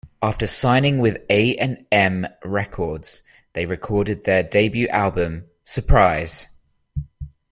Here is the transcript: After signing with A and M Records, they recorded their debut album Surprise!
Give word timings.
After 0.23 0.47
signing 0.47 0.97
with 0.97 1.19
A 1.29 1.55
and 1.57 1.85
M 1.91 2.25
Records, 2.43 3.21
they 3.53 3.67
recorded 3.67 4.23
their 4.23 4.41
debut 4.41 4.87
album 4.87 5.45
Surprise! 5.63 6.47